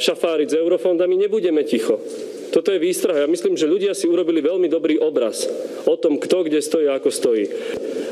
šafáriť 0.00 0.48
s 0.48 0.58
eurofondami, 0.58 1.14
nebudeme 1.20 1.62
ticho. 1.66 2.00
Toto 2.52 2.68
je 2.68 2.78
výstraha. 2.78 3.24
Ja 3.24 3.28
myslím, 3.32 3.56
že 3.56 3.64
ľudia 3.64 3.96
si 3.96 4.04
urobili 4.04 4.44
veľmi 4.44 4.68
dobrý 4.68 5.00
obraz 5.00 5.48
o 5.88 5.96
tom, 5.96 6.20
kto 6.20 6.44
kde 6.44 6.60
stojí 6.60 6.84
a 6.84 7.00
ako 7.00 7.08
stojí. 7.08 7.44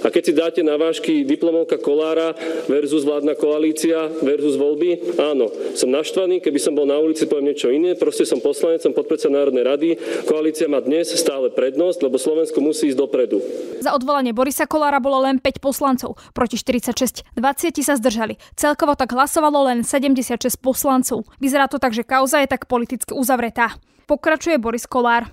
A 0.00 0.08
keď 0.08 0.22
si 0.24 0.32
dáte 0.32 0.60
na 0.64 0.80
vážky 0.80 1.28
diplomovka 1.28 1.76
Kolára 1.76 2.32
versus 2.72 3.04
vládna 3.04 3.36
koalícia 3.36 4.08
versus 4.24 4.56
voľby, 4.56 5.20
áno, 5.20 5.52
som 5.76 5.92
naštvaný, 5.92 6.40
keby 6.40 6.56
som 6.56 6.72
bol 6.72 6.88
na 6.88 6.96
ulici, 6.96 7.28
poviem 7.28 7.52
niečo 7.52 7.68
iné, 7.68 7.92
proste 8.00 8.24
som 8.24 8.40
poslanec, 8.40 8.80
som 8.80 8.96
podpredseda 8.96 9.36
Národnej 9.36 9.60
rady, 9.60 9.88
koalícia 10.24 10.72
má 10.72 10.80
dnes 10.80 11.12
stále 11.12 11.52
prednosť, 11.52 12.00
lebo 12.00 12.16
Slovensko 12.16 12.64
musí 12.64 12.88
ísť 12.88 12.96
dopredu. 12.96 13.44
Za 13.84 13.92
odvolanie 13.92 14.32
Borisa 14.32 14.64
Kolára 14.64 15.04
bolo 15.04 15.20
len 15.20 15.36
5 15.36 15.60
poslancov, 15.60 16.16
proti 16.32 16.56
46. 16.56 17.36
20 17.36 17.76
sa 17.84 18.00
zdržali. 18.00 18.40
Celkovo 18.56 18.96
tak 18.96 19.12
hlasovalo 19.12 19.68
len 19.68 19.84
76 19.84 20.56
poslancov. 20.64 21.28
Vyzerá 21.36 21.68
to 21.68 21.76
tak, 21.76 21.92
že 21.92 22.08
kauza 22.08 22.40
je 22.40 22.48
tak 22.48 22.64
politicky 22.64 23.12
uzavretá. 23.12 23.76
Pokračuje 24.10 24.58
Boris 24.58 24.86
Kolár 24.90 25.30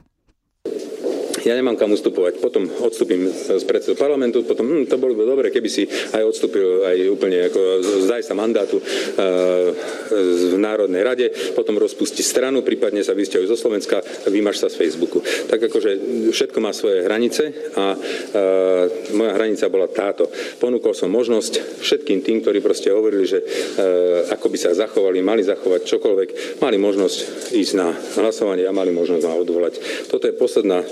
ja 1.47 1.55
nemám 1.55 1.79
kam 1.79 1.95
ustupovať. 1.95 2.43
Potom 2.43 2.67
odstúpim 2.83 3.31
z 3.31 3.63
predsedu 3.63 3.95
parlamentu, 3.95 4.43
potom 4.43 4.67
hm, 4.67 4.91
to 4.91 4.99
bolo 4.99 5.15
dobre, 5.15 5.47
keby 5.47 5.69
si 5.71 5.87
aj 5.87 6.23
odstúpil 6.27 6.83
aj 6.83 6.97
úplne 7.07 7.47
ako 7.47 7.59
zdaj 8.03 8.21
sa 8.27 8.35
mandátu 8.35 8.83
uh, 8.83 9.71
v 10.11 10.59
Národnej 10.59 11.07
rade, 11.07 11.31
potom 11.55 11.79
rozpustí 11.79 12.19
stranu, 12.19 12.67
prípadne 12.67 12.99
sa 12.99 13.15
vysťahuj 13.15 13.47
zo 13.47 13.55
Slovenska, 13.55 14.03
vymaš 14.27 14.67
sa 14.67 14.67
z 14.67 14.75
Facebooku. 14.75 15.23
Tak 15.23 15.71
akože 15.71 15.91
všetko 16.35 16.59
má 16.59 16.75
svoje 16.75 17.07
hranice 17.07 17.71
a 17.79 17.95
uh, 17.95 18.83
moja 19.15 19.31
hranica 19.39 19.71
bola 19.71 19.87
táto. 19.87 20.27
Ponúkol 20.59 20.91
som 20.91 21.07
možnosť 21.07 21.79
všetkým 21.79 22.19
tým, 22.27 22.43
ktorí 22.43 22.59
proste 22.59 22.91
hovorili, 22.91 23.23
že 23.23 23.39
uh, 23.39 24.35
ako 24.35 24.51
by 24.51 24.57
sa 24.59 24.75
zachovali, 24.75 25.23
mali 25.23 25.47
zachovať 25.47 25.87
čokoľvek, 25.87 26.59
mali 26.59 26.75
možnosť 26.75 27.17
ísť 27.55 27.73
na 27.79 27.95
hlasovanie 28.19 28.67
a 28.67 28.75
mali 28.75 28.91
možnosť 28.91 29.23
ma 29.23 29.35
odvolať. 29.39 29.73
Toto 30.11 30.27
je 30.27 30.35
posledná 30.35 30.83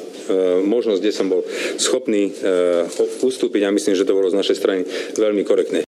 možnosť, 0.66 1.00
kde 1.02 1.14
som 1.14 1.28
bol 1.28 1.42
schopný 1.78 2.30
e, 2.30 2.86
ustúpiť 3.22 3.62
a 3.68 3.76
myslím, 3.76 3.96
že 3.98 4.06
to 4.06 4.18
bolo 4.18 4.30
z 4.32 4.38
našej 4.38 4.58
strany 4.58 4.82
veľmi 5.18 5.44
korektné. 5.44 5.86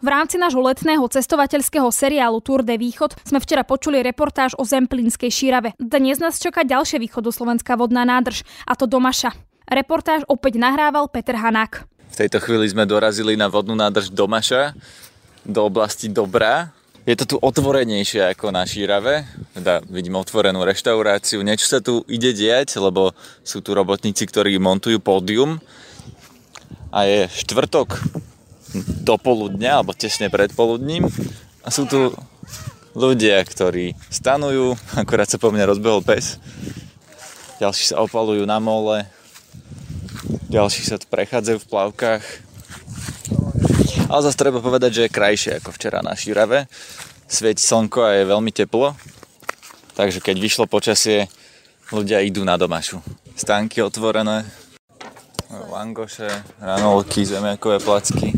V 0.00 0.08
rámci 0.08 0.40
nášho 0.40 0.64
letného 0.64 1.04
cestovateľského 1.04 1.84
seriálu 1.92 2.40
Tour 2.40 2.64
de 2.64 2.72
Východ 2.80 3.20
sme 3.20 3.36
včera 3.36 3.68
počuli 3.68 4.00
reportáž 4.00 4.56
o 4.56 4.64
Zemplínskej 4.64 5.28
šírave. 5.28 5.76
Dnes 5.76 6.16
nás 6.16 6.40
čaká 6.40 6.64
ďalšia 6.64 6.96
východoslovenská 6.96 7.76
vodná 7.76 8.08
nádrž, 8.08 8.40
a 8.64 8.72
to 8.72 8.88
Domaša. 8.88 9.36
Reportáž 9.68 10.24
opäť 10.24 10.56
nahrával 10.56 11.04
Peter 11.12 11.36
Hanák. 11.36 11.84
V 11.84 12.16
tejto 12.16 12.40
chvíli 12.40 12.72
sme 12.72 12.88
dorazili 12.88 13.36
na 13.36 13.52
vodnú 13.52 13.76
nádrž 13.76 14.08
Domaša 14.08 14.72
do 15.44 15.68
oblasti 15.68 16.08
Dobrá, 16.08 16.72
je 17.10 17.18
to 17.18 17.34
tu 17.34 17.36
otvorenejšie 17.42 18.22
ako 18.38 18.54
na 18.54 18.62
Šírave, 18.62 19.26
teda 19.58 19.82
vidím 19.90 20.14
otvorenú 20.14 20.62
reštauráciu, 20.62 21.42
niečo 21.42 21.66
sa 21.66 21.82
tu 21.82 22.06
ide 22.06 22.30
diať, 22.30 22.78
lebo 22.78 23.10
sú 23.42 23.58
tu 23.58 23.74
robotníci, 23.74 24.22
ktorí 24.30 24.54
montujú 24.62 25.02
pódium. 25.02 25.58
A 26.94 27.10
je 27.10 27.26
štvrtok 27.26 27.98
do 29.02 29.18
poludnia, 29.18 29.82
alebo 29.82 29.90
tesne 29.90 30.30
pred 30.30 30.54
poludním. 30.54 31.10
A 31.66 31.74
sú 31.74 31.90
tu 31.90 32.14
ľudia, 32.94 33.42
ktorí 33.42 33.98
stanujú, 34.06 34.78
akorát 34.94 35.26
sa 35.26 35.42
po 35.42 35.50
mne 35.50 35.66
rozbehol 35.66 36.06
pes, 36.06 36.38
ďalší 37.58 37.90
sa 37.90 38.06
opalujú 38.06 38.46
na 38.46 38.62
mole, 38.62 39.02
ďalší 40.46 40.86
sa 40.86 40.94
tu 40.94 41.10
prechádzajú 41.10 41.58
v 41.58 41.70
plavkách, 41.70 42.22
ale 44.10 44.26
zase 44.26 44.34
treba 44.34 44.58
povedať, 44.58 44.90
že 44.90 45.02
je 45.06 45.14
krajšie 45.14 45.52
ako 45.62 45.70
včera 45.70 46.02
na 46.02 46.18
Šírave. 46.18 46.66
Svieti 47.30 47.62
slnko 47.62 48.02
a 48.02 48.18
je 48.18 48.26
veľmi 48.26 48.50
teplo. 48.50 48.98
Takže 49.94 50.18
keď 50.18 50.36
vyšlo 50.42 50.66
počasie, 50.66 51.30
ľudia 51.94 52.18
idú 52.18 52.42
na 52.42 52.58
domašu. 52.58 52.98
Stánky 53.38 53.78
otvorené, 53.86 54.42
langoše, 55.70 56.26
ranolky, 56.58 57.22
zemiakové 57.22 57.78
placky, 57.78 58.34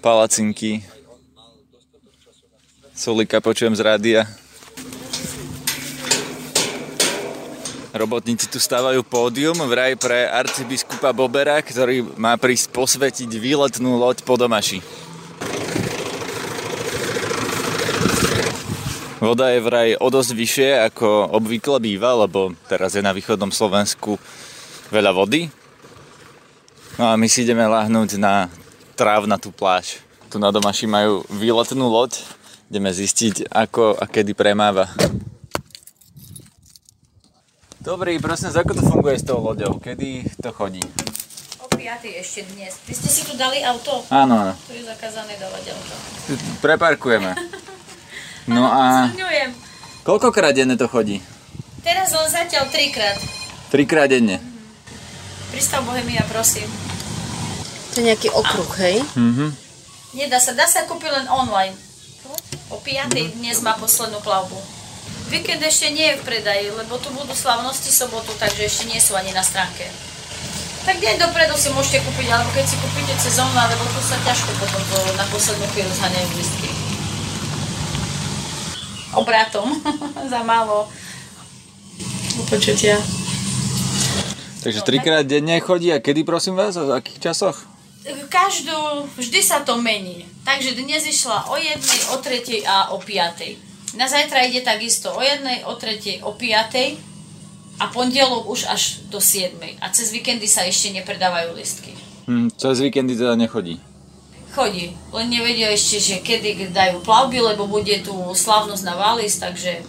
palacinky, 0.00 0.80
solika 2.96 3.44
počujem 3.44 3.76
z 3.76 3.84
rádia. 3.84 4.22
Robotníci 7.96 8.52
tu 8.52 8.60
stávajú 8.60 9.00
pódium 9.08 9.56
vraj 9.64 9.96
pre 9.96 10.28
arcibiskupa 10.28 11.16
Bobera, 11.16 11.64
ktorý 11.64 12.04
má 12.20 12.36
prísť 12.36 12.68
posvetiť 12.68 13.30
výletnú 13.40 13.96
loď 13.96 14.20
po 14.20 14.36
Domaši. 14.36 14.84
Voda 19.16 19.48
je 19.48 19.64
vraj 19.64 19.96
o 19.96 20.12
dosť 20.12 20.30
vyššie, 20.36 20.68
ako 20.92 21.32
obvykle 21.40 21.80
býva, 21.80 22.12
lebo 22.28 22.52
teraz 22.68 22.92
je 22.92 23.00
na 23.00 23.16
východnom 23.16 23.48
Slovensku 23.48 24.20
veľa 24.92 25.16
vody. 25.16 25.48
No 27.00 27.08
a 27.08 27.16
my 27.16 27.24
si 27.32 27.48
ideme 27.48 27.64
lahnúť 27.64 28.20
na 28.20 28.52
trávnatú 28.92 29.56
pláž. 29.56 30.04
Tu 30.28 30.36
na 30.36 30.52
Domaši 30.52 30.84
majú 30.84 31.24
výletnú 31.32 31.88
loď. 31.88 32.20
Ideme 32.68 32.92
zistiť, 32.92 33.48
ako 33.48 33.96
a 33.96 34.04
kedy 34.04 34.36
premáva. 34.36 34.92
Dobrý, 37.86 38.18
prosím, 38.18 38.50
ako 38.50 38.72
to 38.74 38.82
funguje 38.82 39.14
s 39.14 39.22
tou 39.22 39.38
loďou? 39.38 39.78
Kedy 39.78 40.26
to 40.42 40.50
chodí? 40.50 40.82
O 41.62 41.70
5. 41.70 41.78
ešte 42.18 42.42
dnes. 42.50 42.74
Vy 42.82 42.98
ste 42.98 43.06
si 43.06 43.22
tu 43.22 43.38
dali 43.38 43.62
auto? 43.62 44.02
Áno, 44.10 44.34
áno. 44.42 44.52
Tu 44.66 44.74
je 44.74 44.82
zakázané 44.82 45.38
dávať 45.38 45.70
auto. 45.70 45.94
Preparkujeme. 46.58 47.30
No 48.46 48.62
a 48.62 49.10
Zhrňujem. 49.10 49.50
koľkokrát 50.06 50.54
denne 50.54 50.78
to 50.78 50.86
chodí? 50.86 51.18
Teraz 51.82 52.14
len 52.14 52.30
zatiaľ 52.30 52.70
trikrát. 52.70 53.18
Trikrát 53.74 54.06
denne. 54.06 54.38
Pristav 55.50 55.82
Bohemia, 55.82 56.22
prosím. 56.30 56.70
To 57.90 57.98
je 57.98 58.06
nejaký 58.06 58.30
okruh, 58.30 58.70
hej? 58.78 59.02
Mhm. 59.18 59.50
Nedá 60.14 60.38
sa, 60.38 60.54
dá 60.54 60.62
sa 60.70 60.86
kúpiť 60.86 61.10
len 61.10 61.26
online. 61.26 61.74
O 62.70 62.78
5. 62.78 63.14
dnes 63.34 63.58
má 63.66 63.74
poslednú 63.78 64.22
plavbu. 64.22 64.75
Víkend 65.26 65.58
ešte 65.58 65.90
nie 65.90 66.14
je 66.14 66.18
v 66.22 66.26
predaji, 66.26 66.70
lebo 66.70 67.02
tu 67.02 67.10
budú 67.10 67.34
slavnosti 67.34 67.90
sobotu, 67.90 68.30
takže 68.38 68.62
ešte 68.62 68.84
nie 68.86 69.02
sú 69.02 69.18
ani 69.18 69.34
na 69.34 69.42
stránke. 69.42 69.90
Tak 70.86 71.02
deň 71.02 71.18
dopredu 71.18 71.58
si 71.58 71.66
môžete 71.74 71.98
kúpiť, 72.06 72.30
alebo 72.30 72.46
keď 72.54 72.62
si 72.62 72.78
kúpite 72.78 73.10
cez 73.18 73.34
online, 73.42 73.74
lebo 73.74 73.90
tu 73.90 73.98
sa 74.06 74.14
ťažko 74.22 74.54
potom 74.54 74.78
to 74.86 74.96
na 75.18 75.26
poslednú 75.26 75.66
chvíľu 75.74 75.90
zhaňajú 75.98 76.28
listky. 76.38 76.70
Obratom, 79.18 79.66
za 80.32 80.40
málo 80.46 80.86
počutia. 82.46 83.02
Takže 84.62 84.86
trikrát 84.86 85.26
denne 85.26 85.58
chodí 85.58 85.90
a 85.90 85.98
kedy 85.98 86.22
prosím 86.22 86.54
vás, 86.54 86.78
v 86.78 86.94
akých 86.94 87.30
časoch? 87.30 87.66
Každú, 88.30 89.10
vždy 89.18 89.40
sa 89.42 89.66
to 89.66 89.82
mení. 89.82 90.22
Takže 90.46 90.78
dnes 90.78 91.02
išla 91.02 91.50
o 91.50 91.58
jednej, 91.58 92.00
o 92.14 92.16
tretej 92.22 92.62
a 92.62 92.94
o 92.94 93.02
piatej. 93.02 93.65
Na 93.94 94.04
zajtra 94.04 94.42
ide 94.42 94.60
takisto 94.60 95.14
o 95.14 95.20
jednej, 95.20 95.62
o 95.62 95.72
tretej, 95.72 96.20
o 96.20 96.34
piatej 96.34 96.98
a 97.78 97.86
pondelok 97.86 98.48
už 98.48 98.66
až 98.66 98.82
do 99.06 99.20
7. 99.20 99.54
A 99.78 99.86
cez 99.88 100.10
víkendy 100.10 100.44
sa 100.44 100.64
ešte 100.64 100.90
nepredávajú 100.90 101.54
listky. 101.54 101.94
Hm, 102.26 102.50
cez 102.52 102.80
víkendy 102.80 103.14
teda 103.14 103.36
nechodí. 103.36 103.78
Chodí, 104.50 104.96
len 105.12 105.26
nevedia 105.28 105.68
ešte, 105.68 106.00
že 106.00 106.16
kedy 106.18 106.72
dajú 106.72 107.04
plavby, 107.04 107.44
lebo 107.44 107.68
bude 107.68 107.92
tu 108.00 108.10
slavnosť 108.32 108.82
na 108.82 108.96
Valis, 108.96 109.36
takže 109.36 109.84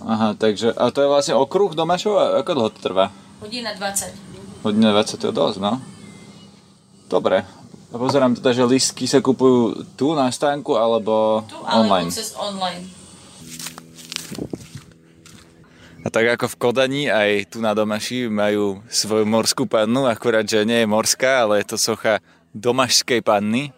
Aha, 0.00 0.32
takže, 0.32 0.72
a 0.72 0.88
to 0.88 1.00
je 1.00 1.08
vlastne 1.08 1.34
okruh 1.34 1.72
domašov 1.72 2.14
a 2.14 2.24
ako 2.38 2.50
dlho 2.54 2.70
to 2.70 2.80
trvá? 2.80 3.08
hodina 3.40 3.72
20. 3.72 4.60
Hodina 4.60 4.92
20 4.92 5.16
to 5.16 5.26
je 5.26 5.34
dosť, 5.34 5.56
no. 5.58 5.80
Dobre. 7.06 7.44
Pozerám 7.90 8.36
teda, 8.36 8.54
že 8.54 8.62
listky 8.62 9.04
sa 9.04 9.18
kupujú 9.18 9.82
tu 9.96 10.12
na 10.12 10.28
stánku 10.28 10.76
alebo 10.76 11.42
Tu 11.48 11.56
alebo 11.58 11.90
online. 11.90 12.08
cez 12.12 12.36
online. 12.36 12.84
A 16.00 16.08
tak 16.08 16.32
ako 16.32 16.56
v 16.56 16.56
Kodani, 16.56 17.02
aj 17.12 17.52
tu 17.52 17.60
na 17.60 17.76
Domaši 17.76 18.24
majú 18.32 18.80
svoju 18.88 19.28
morskú 19.28 19.68
pannu, 19.68 20.08
akurát, 20.08 20.48
že 20.48 20.64
nie 20.64 20.80
je 20.80 20.88
morská, 20.88 21.44
ale 21.44 21.60
je 21.60 21.68
to 21.68 21.76
socha 21.76 22.24
domašskej 22.56 23.20
panny. 23.20 23.68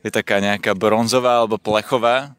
Je 0.00 0.08
taká 0.08 0.40
nejaká 0.40 0.72
bronzová 0.72 1.44
alebo 1.44 1.60
plechová, 1.60 2.32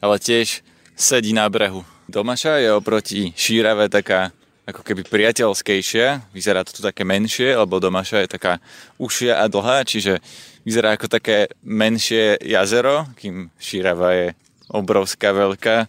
ale 0.00 0.16
tiež 0.16 0.64
sedí 0.96 1.36
na 1.36 1.44
brehu. 1.52 1.84
Domaša 2.08 2.56
je 2.56 2.72
oproti 2.72 3.36
Šírave 3.36 3.92
taká 3.92 4.32
ako 4.64 4.80
keby 4.80 5.04
priateľskejšia, 5.12 6.32
vyzerá 6.32 6.64
to 6.64 6.72
tu 6.72 6.80
také 6.80 7.04
menšie, 7.04 7.52
lebo 7.52 7.82
Domaša 7.82 8.24
je 8.24 8.32
taká 8.32 8.64
užšia 8.96 9.42
a 9.42 9.50
dlhá, 9.50 9.84
čiže 9.84 10.24
vyzerá 10.64 10.96
ako 10.96 11.10
také 11.10 11.52
menšie 11.60 12.40
jazero, 12.40 13.04
kým 13.18 13.52
Šírava 13.60 14.16
je 14.16 14.26
obrovská, 14.72 15.36
veľká. 15.36 15.84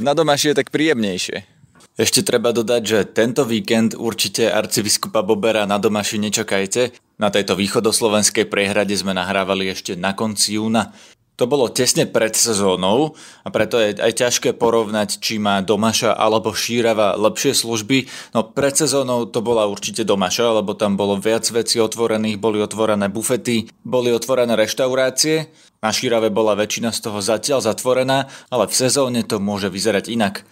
Na 0.00 0.16
Domaši 0.16 0.54
je 0.54 0.58
tak 0.62 0.72
príjemnejšie. 0.72 1.53
Ešte 1.94 2.26
treba 2.26 2.50
dodať, 2.50 2.82
že 2.82 2.98
tento 3.06 3.46
víkend 3.46 3.94
určite 3.94 4.50
arcibiskupa 4.50 5.22
Bobera 5.22 5.62
na 5.62 5.78
Domaši 5.78 6.18
nečakajte. 6.18 6.90
Na 7.22 7.30
tejto 7.30 7.54
východoslovenskej 7.54 8.50
prehrade 8.50 8.98
sme 8.98 9.14
nahrávali 9.14 9.70
ešte 9.70 9.94
na 9.94 10.10
konci 10.10 10.58
júna. 10.58 10.90
To 11.38 11.46
bolo 11.46 11.70
tesne 11.70 12.10
pred 12.10 12.34
sezónou 12.34 13.14
a 13.46 13.48
preto 13.54 13.78
je 13.78 13.94
aj 13.94 14.10
ťažké 14.26 14.58
porovnať, 14.58 15.22
či 15.22 15.38
má 15.38 15.62
Domaša 15.62 16.18
alebo 16.18 16.50
Šírava 16.50 17.14
lepšie 17.14 17.54
služby. 17.54 18.10
No 18.34 18.42
pred 18.42 18.74
sezónou 18.74 19.30
to 19.30 19.38
bola 19.38 19.70
určite 19.70 20.02
Domaša, 20.02 20.62
lebo 20.62 20.74
tam 20.74 20.98
bolo 20.98 21.14
viac 21.14 21.46
vecí 21.46 21.78
otvorených, 21.78 22.42
boli 22.42 22.58
otvorené 22.58 23.06
bufety, 23.06 23.70
boli 23.86 24.10
otvorené 24.10 24.58
reštaurácie. 24.58 25.46
Na 25.78 25.94
Šírave 25.94 26.34
bola 26.34 26.58
väčšina 26.58 26.90
z 26.90 27.06
toho 27.06 27.22
zatiaľ 27.22 27.62
zatvorená, 27.62 28.26
ale 28.50 28.66
v 28.66 28.74
sezóne 28.74 29.22
to 29.22 29.38
môže 29.38 29.70
vyzerať 29.70 30.10
inak. 30.10 30.42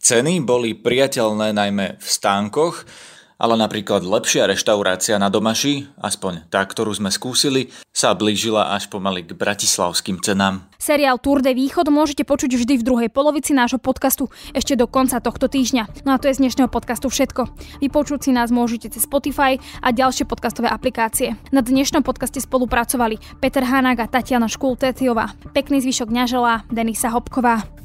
Ceny 0.00 0.40
boli 0.40 0.72
priateľné 0.72 1.52
najmä 1.52 2.00
v 2.00 2.06
stánkoch, 2.08 2.88
ale 3.40 3.56
napríklad 3.56 4.00
lepšia 4.00 4.48
reštaurácia 4.48 5.16
na 5.20 5.28
Domaši, 5.28 5.92
aspoň 6.00 6.48
tá, 6.48 6.60
ktorú 6.64 6.92
sme 6.92 7.12
skúsili, 7.12 7.72
sa 7.92 8.16
blížila 8.16 8.72
až 8.72 8.88
pomaly 8.88 9.28
k 9.28 9.36
bratislavským 9.36 10.20
cenám. 10.24 10.68
Seriál 10.80 11.20
Tour 11.20 11.44
de 11.44 11.52
Východ 11.52 11.88
môžete 11.92 12.24
počuť 12.24 12.52
vždy 12.52 12.80
v 12.80 12.84
druhej 12.84 13.10
polovici 13.12 13.52
nášho 13.52 13.76
podcastu 13.80 14.28
ešte 14.56 14.76
do 14.76 14.88
konca 14.88 15.20
tohto 15.20 15.48
týždňa. 15.48 16.04
No 16.08 16.16
a 16.16 16.20
to 16.20 16.32
je 16.32 16.36
z 16.36 16.48
dnešného 16.48 16.72
podcastu 16.72 17.12
všetko. 17.12 17.48
Vypočuť 17.84 18.28
si 18.28 18.30
nás 18.32 18.48
môžete 18.52 18.92
cez 18.92 19.04
Spotify 19.04 19.60
a 19.84 19.88
ďalšie 19.92 20.24
podcastové 20.24 20.72
aplikácie. 20.72 21.36
Na 21.52 21.60
dnešnom 21.64 22.04
podcaste 22.04 22.40
spolupracovali 22.40 23.20
Peter 23.40 23.64
Hanák 23.64 24.04
a 24.04 24.10
Tatiana 24.20 24.48
Škultéciová. 24.48 25.32
Pekný 25.56 25.80
zvyšok 25.84 26.08
dňa 26.12 26.24
želá 26.28 26.54
Denisa 26.68 27.08
Hopková. 27.12 27.79